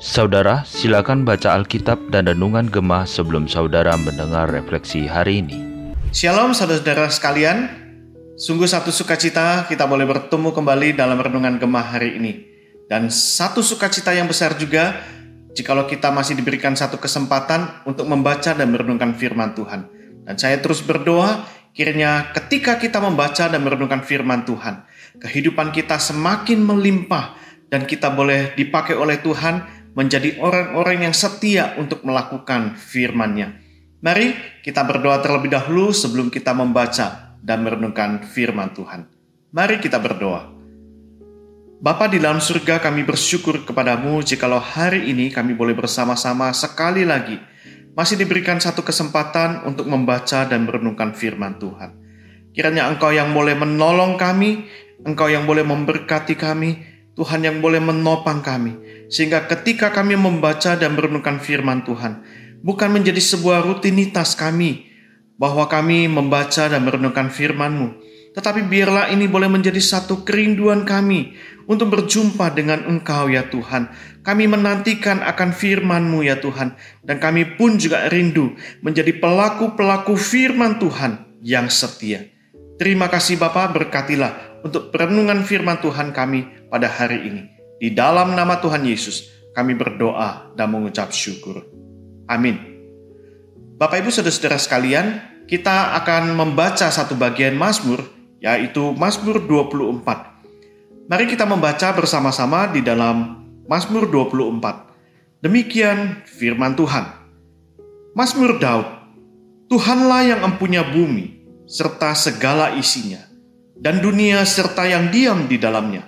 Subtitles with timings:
[0.00, 5.60] Saudara, silakan baca Alkitab dan Renungan Gemah sebelum saudara mendengar refleksi hari ini.
[6.16, 7.68] Shalom saudara-saudara sekalian,
[8.40, 12.32] sungguh satu sukacita kita boleh bertemu kembali dalam Renungan Gemah hari ini.
[12.88, 14.96] Dan satu sukacita yang besar juga
[15.52, 19.92] jikalau kita masih diberikan satu kesempatan untuk membaca dan merenungkan firman Tuhan.
[20.24, 21.44] Dan saya terus berdoa
[21.76, 24.88] kiranya ketika kita membaca dan merenungkan firman Tuhan,
[25.18, 27.34] kehidupan kita semakin melimpah
[27.66, 29.66] dan kita boleh dipakai oleh Tuhan
[29.98, 33.58] menjadi orang-orang yang setia untuk melakukan firman-Nya.
[34.00, 39.10] Mari kita berdoa terlebih dahulu sebelum kita membaca dan merenungkan firman Tuhan.
[39.50, 40.46] Mari kita berdoa.
[41.80, 47.40] Bapa di dalam surga kami bersyukur kepadamu jikalau hari ini kami boleh bersama-sama sekali lagi
[47.96, 51.96] masih diberikan satu kesempatan untuk membaca dan merenungkan firman Tuhan.
[52.50, 54.66] Kiranya Engkau yang boleh menolong kami,
[55.00, 56.76] Engkau yang boleh memberkati kami,
[57.16, 62.20] Tuhan yang boleh menopang kami, sehingga ketika kami membaca dan merenungkan firman Tuhan,
[62.60, 64.88] bukan menjadi sebuah rutinitas kami
[65.40, 67.96] bahwa kami membaca dan merenungkan firman-Mu,
[68.36, 71.32] tetapi biarlah ini boleh menjadi satu kerinduan kami
[71.64, 73.88] untuk berjumpa dengan Engkau ya Tuhan.
[74.20, 78.52] Kami menantikan akan firman-Mu ya Tuhan, dan kami pun juga rindu
[78.84, 82.28] menjadi pelaku-pelaku firman Tuhan yang setia.
[82.76, 87.42] Terima kasih Bapak, berkatilah untuk perenungan firman Tuhan kami pada hari ini.
[87.80, 91.64] Di dalam nama Tuhan Yesus, kami berdoa dan mengucap syukur.
[92.28, 92.60] Amin.
[93.80, 95.06] Bapak Ibu Saudara-saudara sekalian,
[95.48, 98.04] kita akan membaca satu bagian Mazmur,
[98.38, 101.08] yaitu Mazmur 24.
[101.10, 105.42] Mari kita membaca bersama-sama di dalam Mazmur 24.
[105.42, 107.08] Demikian firman Tuhan.
[108.12, 108.86] Mazmur Daud,
[109.70, 113.22] Tuhanlah yang empunya bumi, serta segala isinya,
[113.80, 116.04] dan dunia serta yang diam di dalamnya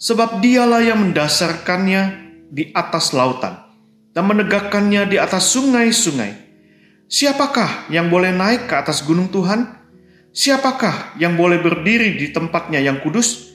[0.00, 2.02] sebab dialah yang mendasarkannya
[2.48, 3.70] di atas lautan
[4.10, 6.50] dan menegakkannya di atas sungai-sungai.
[7.10, 9.66] Siapakah yang boleh naik ke atas gunung Tuhan?
[10.30, 13.50] Siapakah yang boleh berdiri di tempatnya yang kudus?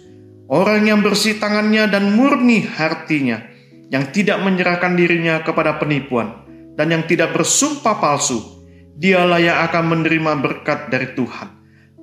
[0.45, 3.41] Orang yang bersih tangannya dan murni hatinya,
[3.89, 6.45] yang tidak menyerahkan dirinya kepada penipuan,
[6.75, 8.43] dan yang tidak bersumpah palsu,
[8.93, 11.49] dialah yang akan menerima berkat dari Tuhan,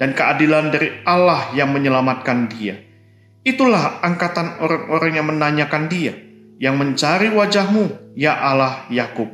[0.03, 2.91] dan keadilan dari Allah yang menyelamatkan dia
[3.43, 6.15] Itulah angkatan orang-orang yang menanyakan dia,
[6.63, 9.27] yang mencari wajahmu, ya Allah Yakub.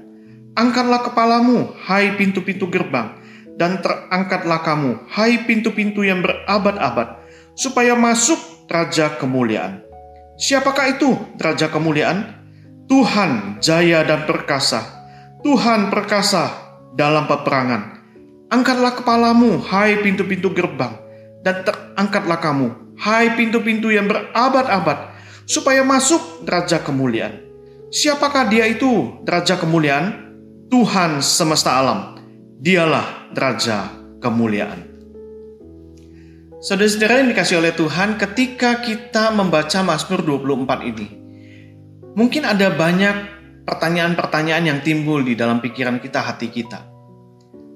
[0.56, 3.20] Angkatlah kepalamu, hai pintu-pintu gerbang,
[3.60, 7.20] dan terangkatlah kamu, hai pintu-pintu yang berabad-abad,
[7.52, 9.84] supaya masuk Raja Kemuliaan.
[10.40, 12.48] Siapakah itu Raja Kemuliaan?
[12.88, 15.04] Tuhan jaya dan perkasa,
[15.44, 16.48] Tuhan perkasa
[16.96, 17.97] dalam peperangan.
[18.48, 20.96] Angkatlah kepalamu, hai pintu-pintu gerbang,
[21.44, 25.12] dan terangkatlah kamu, hai pintu-pintu yang berabad-abad,
[25.44, 27.44] supaya masuk Raja Kemuliaan.
[27.92, 30.32] Siapakah dia itu, Raja Kemuliaan?
[30.72, 32.16] Tuhan semesta alam.
[32.56, 34.80] Dialah Raja Kemuliaan.
[36.64, 41.06] Saudara-saudara yang dikasih oleh Tuhan, ketika kita membaca Mazmur 24 ini,
[42.16, 43.16] mungkin ada banyak
[43.68, 46.97] pertanyaan-pertanyaan yang timbul di dalam pikiran kita, hati kita.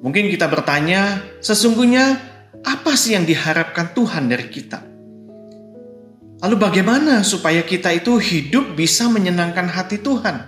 [0.02, 2.18] Mungkin kita bertanya, sesungguhnya
[2.66, 4.82] apa sih yang diharapkan Tuhan dari kita?
[6.42, 10.42] Lalu bagaimana supaya kita itu hidup bisa menyenangkan hati Tuhan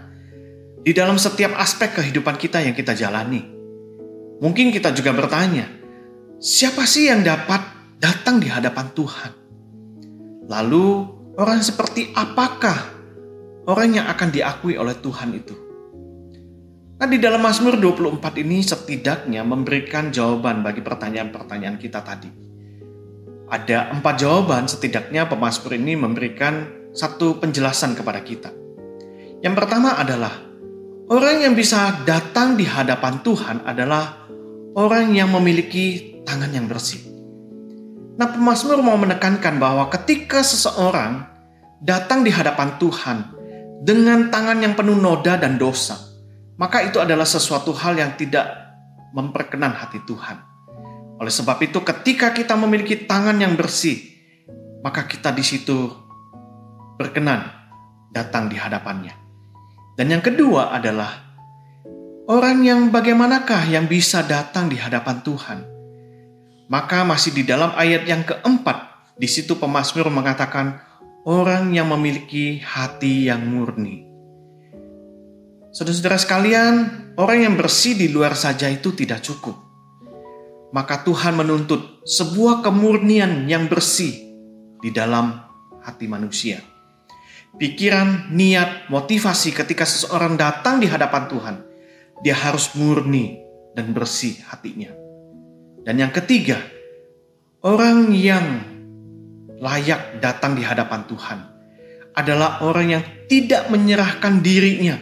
[0.82, 3.46] di dalam setiap aspek kehidupan kita yang kita jalani?
[4.42, 5.70] Mungkin kita juga bertanya,
[6.42, 7.62] siapa sih yang dapat
[8.02, 9.32] datang di hadapan Tuhan?
[10.50, 10.86] Lalu
[11.38, 12.90] orang seperti apakah
[13.70, 15.63] orang yang akan diakui oleh Tuhan itu?
[16.94, 22.44] Nah di dalam Mazmur 24 ini setidaknya memberikan jawaban bagi pertanyaan-pertanyaan kita tadi
[23.54, 28.50] ada empat jawaban setidaknya pemazmur ini memberikan satu penjelasan kepada kita.
[29.44, 30.32] Yang pertama adalah
[31.12, 34.26] orang yang bisa datang di hadapan Tuhan adalah
[34.74, 37.04] orang yang memiliki tangan yang bersih.
[38.14, 41.26] Nah, pemazmur mau menekankan bahwa ketika seseorang
[41.82, 43.18] datang di hadapan Tuhan
[43.82, 45.98] dengan tangan yang penuh noda dan dosa,
[46.54, 48.46] maka itu adalah sesuatu hal yang tidak
[49.14, 50.38] memperkenan hati Tuhan.
[51.18, 54.02] Oleh sebab itu, ketika kita memiliki tangan yang bersih,
[54.82, 55.90] maka kita di situ
[56.98, 57.46] berkenan
[58.10, 59.14] datang di hadapannya.
[59.94, 61.22] Dan yang kedua adalah
[62.26, 65.58] orang yang bagaimanakah yang bisa datang di hadapan Tuhan?
[66.66, 70.82] Maka masih di dalam ayat yang keempat, di situ pemazmur mengatakan
[71.22, 74.13] orang yang memiliki hati yang murni.
[75.74, 76.74] Saudara-saudara sekalian,
[77.18, 79.64] orang yang bersih di luar saja itu tidak cukup
[80.74, 84.10] maka Tuhan menuntut sebuah kemurnian yang bersih
[84.82, 85.38] di dalam
[85.86, 86.58] hati manusia.
[87.54, 91.56] Pikiran, niat, motivasi ketika seseorang datang di hadapan Tuhan,
[92.26, 93.38] dia harus murni
[93.78, 94.90] dan bersih hatinya.
[95.86, 96.58] Dan yang ketiga,
[97.62, 98.42] orang yang
[99.62, 101.38] layak datang di hadapan Tuhan
[102.18, 104.98] adalah orang yang tidak menyerahkan dirinya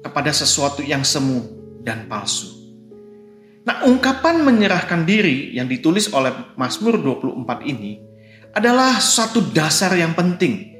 [0.00, 1.44] kepada sesuatu yang semu
[1.84, 2.60] dan palsu.
[3.60, 8.00] Nah, ungkapan menyerahkan diri yang ditulis oleh Mazmur 24 ini
[8.56, 10.72] adalah satu dasar yang penting.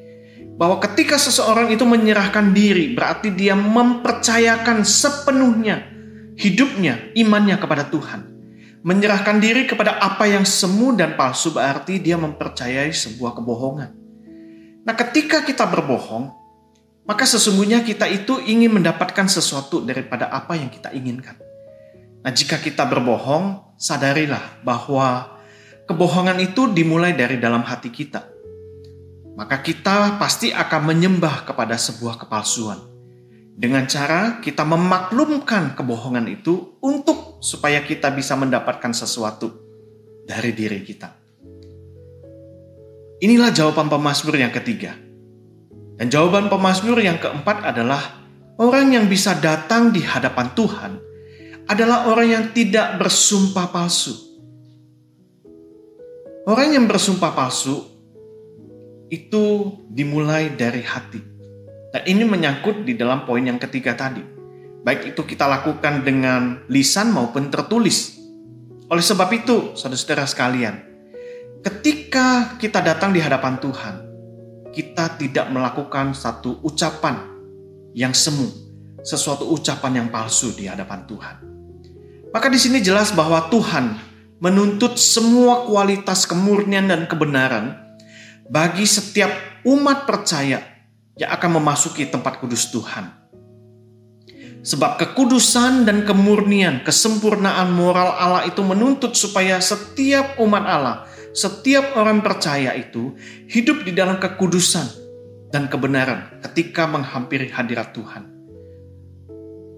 [0.56, 5.88] Bahwa ketika seseorang itu menyerahkan diri, berarti dia mempercayakan sepenuhnya
[6.40, 8.28] hidupnya, imannya kepada Tuhan.
[8.81, 13.90] Menyerahkan diri kepada apa yang semu dan palsu berarti dia mempercayai sebuah kebohongan.
[14.88, 16.32] Nah, ketika kita berbohong,
[17.11, 21.35] maka sesungguhnya kita itu ingin mendapatkan sesuatu daripada apa yang kita inginkan.
[22.23, 25.35] Nah, jika kita berbohong, sadarilah bahwa
[25.91, 28.31] kebohongan itu dimulai dari dalam hati kita.
[29.35, 32.79] Maka kita pasti akan menyembah kepada sebuah kepalsuan.
[33.59, 39.51] Dengan cara kita memaklumkan kebohongan itu untuk supaya kita bisa mendapatkan sesuatu
[40.31, 41.11] dari diri kita.
[43.19, 45.10] Inilah jawaban pemazmur yang ketiga.
[46.00, 48.25] Dan jawaban pemazmur yang keempat adalah
[48.56, 50.93] orang yang bisa datang di hadapan Tuhan
[51.69, 54.17] adalah orang yang tidak bersumpah palsu.
[56.49, 57.85] Orang yang bersumpah palsu
[59.12, 61.20] itu dimulai dari hati.
[61.93, 64.25] Dan ini menyangkut di dalam poin yang ketiga tadi.
[64.81, 68.17] Baik itu kita lakukan dengan lisan maupun tertulis.
[68.88, 70.81] Oleh sebab itu, saudara-saudara sekalian,
[71.61, 74.10] ketika kita datang di hadapan Tuhan,
[74.70, 77.19] kita tidak melakukan satu ucapan
[77.94, 78.46] yang semu,
[79.02, 81.37] sesuatu ucapan yang palsu di hadapan Tuhan.
[82.31, 83.99] Maka di sini jelas bahwa Tuhan
[84.38, 87.75] menuntut semua kualitas kemurnian dan kebenaran
[88.46, 89.31] bagi setiap
[89.67, 90.62] umat percaya
[91.19, 93.20] yang akan memasuki tempat kudus Tuhan.
[94.61, 100.96] Sebab kekudusan dan kemurnian, kesempurnaan moral Allah itu menuntut supaya setiap umat Allah,
[101.31, 103.15] setiap orang percaya itu
[103.47, 104.87] hidup di dalam kekudusan
[105.50, 108.27] dan kebenaran ketika menghampiri hadirat Tuhan.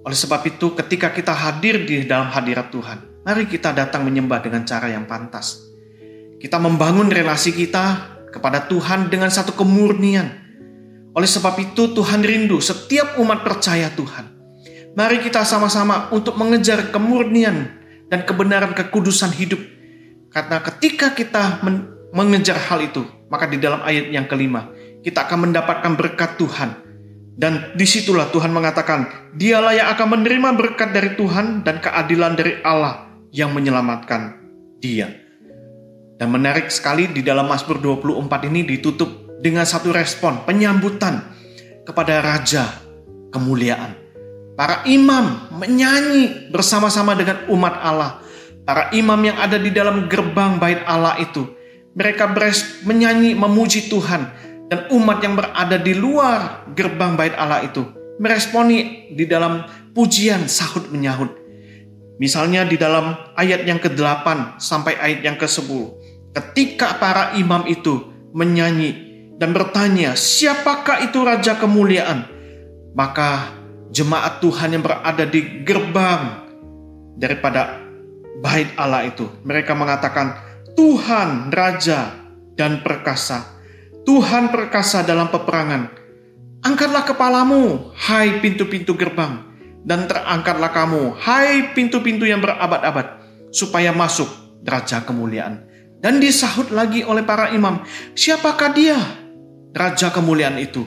[0.03, 4.67] Oleh sebab itu, ketika kita hadir di dalam hadirat Tuhan, mari kita datang menyembah dengan
[4.67, 5.63] cara yang pantas.
[6.43, 10.27] Kita membangun relasi kita kepada Tuhan dengan satu kemurnian.
[11.15, 14.27] Oleh sebab itu, Tuhan rindu setiap umat percaya Tuhan.
[14.99, 17.71] Mari kita sama-sama untuk mengejar kemurnian
[18.11, 19.61] dan kebenaran kekudusan hidup.
[20.33, 21.61] Karena ketika kita
[22.17, 24.73] mengejar hal itu, maka di dalam ayat yang kelima,
[25.05, 26.83] kita akan mendapatkan berkat Tuhan
[27.33, 32.61] dan di situlah Tuhan mengatakan, dialah yang akan menerima berkat dari Tuhan dan keadilan dari
[32.61, 34.37] Allah yang menyelamatkan
[34.79, 35.09] dia.
[36.21, 41.19] Dan menarik sekali di dalam Mazmur 24 ini ditutup dengan satu respon penyambutan
[41.83, 42.79] kepada Raja
[43.35, 43.99] kemuliaan.
[44.55, 48.22] Para imam menyanyi bersama-sama dengan umat Allah.
[48.63, 51.47] Para imam yang ada di dalam gerbang bait Allah itu.
[51.93, 52.33] Mereka
[52.89, 54.23] menyanyi memuji Tuhan
[54.73, 57.85] dan umat yang berada di luar gerbang bait Allah itu
[58.23, 61.35] meresponi di dalam pujian sahut menyahut.
[62.23, 65.69] Misalnya di dalam ayat yang ke-8 sampai ayat yang ke-10.
[66.33, 72.31] Ketika para imam itu menyanyi dan bertanya, siapakah itu Raja Kemuliaan?
[72.95, 73.51] Maka
[73.91, 76.47] jemaat Tuhan yang berada di gerbang
[77.19, 77.82] daripada
[78.41, 79.29] bait Allah itu.
[79.45, 80.39] Mereka mengatakan,
[80.73, 82.17] Tuhan Raja
[82.57, 83.53] dan Perkasa
[84.03, 85.87] Tuhan perkasa dalam peperangan.
[86.63, 89.47] Angkatlah kepalamu, hai pintu-pintu gerbang,
[89.83, 93.23] dan terangkatlah kamu, hai pintu-pintu yang berabad-abad,
[93.55, 94.27] supaya masuk
[94.63, 95.67] Raja kemuliaan.
[96.03, 97.87] Dan disahut lagi oleh para imam,
[98.19, 98.99] siapakah dia?
[99.71, 100.83] Raja kemuliaan itu.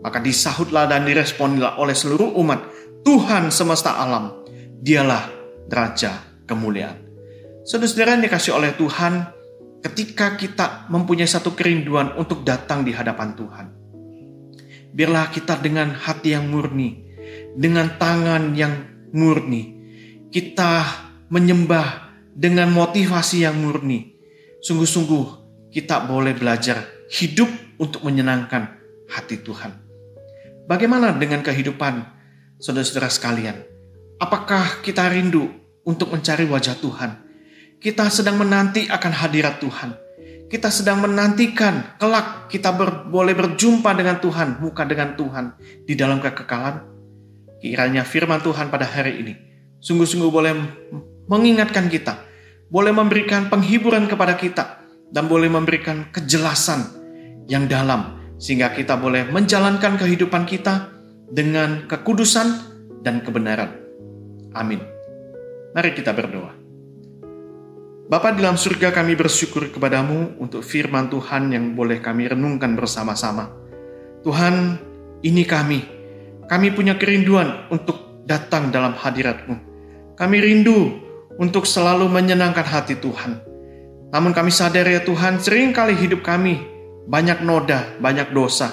[0.00, 2.64] Maka disahutlah dan diresponilah oleh seluruh umat,
[3.04, 4.44] Tuhan semesta alam,
[4.80, 5.28] dialah
[5.68, 7.00] Raja kemuliaan.
[7.64, 9.34] Saudara-saudara yang dikasih oleh Tuhan,
[9.84, 13.66] ketika kita mempunyai satu kerinduan untuk datang di hadapan Tuhan.
[14.94, 17.04] Biarlah kita dengan hati yang murni,
[17.52, 18.72] dengan tangan yang
[19.12, 19.76] murni,
[20.32, 20.86] kita
[21.28, 24.16] menyembah dengan motivasi yang murni.
[24.64, 25.24] Sungguh-sungguh
[25.74, 28.70] kita boleh belajar hidup untuk menyenangkan
[29.10, 29.84] hati Tuhan.
[30.64, 32.00] Bagaimana dengan kehidupan
[32.56, 33.56] saudara-saudara sekalian?
[34.16, 35.50] Apakah kita rindu
[35.84, 37.10] untuk mencari wajah Tuhan?
[37.80, 39.90] Kita sedang menanti akan hadirat Tuhan.
[40.48, 46.20] Kita sedang menantikan kelak kita ber, boleh berjumpa dengan Tuhan, muka dengan Tuhan di dalam
[46.20, 46.84] kekekalan.
[47.60, 49.34] Kiranya firman Tuhan pada hari ini
[49.84, 50.52] sungguh-sungguh boleh
[51.28, 52.24] mengingatkan kita,
[52.72, 56.88] boleh memberikan penghiburan kepada kita, dan boleh memberikan kejelasan
[57.46, 60.90] yang dalam sehingga kita boleh menjalankan kehidupan kita
[61.30, 62.48] dengan kekudusan
[63.04, 63.70] dan kebenaran.
[64.56, 64.93] Amin.
[65.74, 66.54] Mari kita berdoa.
[68.06, 73.50] Bapa di dalam surga kami bersyukur kepadamu untuk firman Tuhan yang boleh kami renungkan bersama-sama.
[74.22, 74.78] Tuhan,
[75.26, 75.82] ini kami.
[76.46, 79.56] Kami punya kerinduan untuk datang dalam hadiratmu.
[80.14, 80.94] Kami rindu
[81.42, 83.42] untuk selalu menyenangkan hati Tuhan.
[84.14, 86.62] Namun kami sadar ya Tuhan, sering kali hidup kami
[87.10, 88.70] banyak noda, banyak dosa.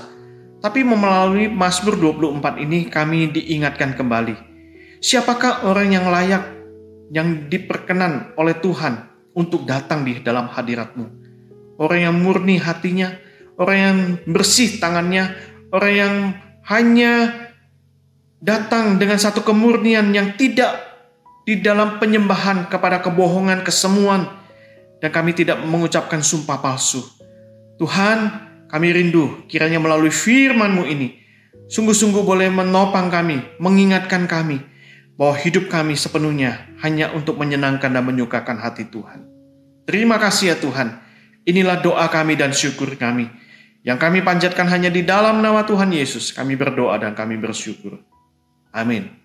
[0.62, 4.52] Tapi melalui Mazmur 24 ini kami diingatkan kembali
[5.02, 6.61] Siapakah orang yang layak,
[7.12, 11.06] yang diperkenan oleh Tuhan untuk datang di dalam hadiratmu?
[11.76, 13.12] Orang yang murni hatinya,
[13.60, 13.98] orang yang
[14.32, 15.36] bersih tangannya,
[15.76, 16.16] orang yang
[16.72, 17.14] hanya
[18.40, 20.92] datang dengan satu kemurnian yang tidak
[21.44, 24.30] di dalam penyembahan kepada kebohongan, kesemuan,
[25.02, 27.02] dan kami tidak mengucapkan sumpah palsu.
[27.82, 28.30] Tuhan,
[28.70, 31.18] kami rindu kiranya melalui firman-Mu ini,
[31.66, 34.62] sungguh-sungguh boleh menopang kami, mengingatkan kami,
[35.22, 39.22] bahwa hidup kami sepenuhnya hanya untuk menyenangkan dan menyukakan hati Tuhan.
[39.86, 40.98] Terima kasih ya Tuhan.
[41.46, 43.30] Inilah doa kami dan syukur kami.
[43.86, 46.34] Yang kami panjatkan hanya di dalam nama Tuhan Yesus.
[46.34, 48.02] Kami berdoa dan kami bersyukur.
[48.74, 49.21] Amin.